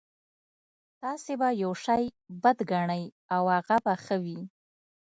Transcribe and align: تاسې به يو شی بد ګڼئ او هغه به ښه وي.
تاسې 1.01 1.33
به 1.39 1.47
يو 1.63 1.71
شی 1.83 2.03
بد 2.43 2.57
ګڼئ 2.71 3.03
او 3.33 3.43
هغه 3.55 3.77
به 3.83 3.93
ښه 4.03 4.15
وي. 4.23 4.39